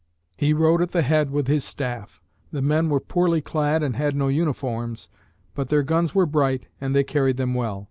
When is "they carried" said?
6.95-7.37